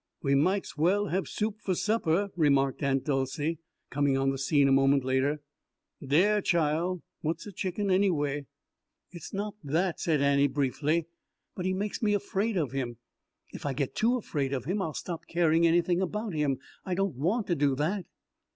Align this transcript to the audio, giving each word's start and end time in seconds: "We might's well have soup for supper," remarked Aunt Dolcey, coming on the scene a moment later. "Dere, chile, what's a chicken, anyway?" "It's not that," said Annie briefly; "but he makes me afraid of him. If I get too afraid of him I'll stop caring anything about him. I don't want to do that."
"We 0.23 0.33
might's 0.33 0.75
well 0.75 1.09
have 1.09 1.27
soup 1.27 1.61
for 1.61 1.75
supper," 1.75 2.29
remarked 2.35 2.81
Aunt 2.81 3.03
Dolcey, 3.05 3.59
coming 3.91 4.17
on 4.17 4.31
the 4.31 4.37
scene 4.39 4.67
a 4.67 4.71
moment 4.71 5.03
later. 5.05 5.43
"Dere, 6.03 6.41
chile, 6.41 7.01
what's 7.19 7.45
a 7.45 7.51
chicken, 7.51 7.91
anyway?" 7.91 8.47
"It's 9.11 9.31
not 9.31 9.53
that," 9.63 9.99
said 9.99 10.19
Annie 10.19 10.47
briefly; 10.47 11.05
"but 11.55 11.65
he 11.65 11.73
makes 11.75 12.01
me 12.01 12.15
afraid 12.15 12.57
of 12.57 12.71
him. 12.71 12.97
If 13.53 13.63
I 13.63 13.73
get 13.73 13.93
too 13.93 14.17
afraid 14.17 14.53
of 14.53 14.65
him 14.65 14.81
I'll 14.81 14.95
stop 14.95 15.27
caring 15.27 15.67
anything 15.67 16.01
about 16.01 16.33
him. 16.33 16.57
I 16.83 16.95
don't 16.95 17.13
want 17.13 17.45
to 17.45 17.55
do 17.55 17.75
that." 17.75 18.07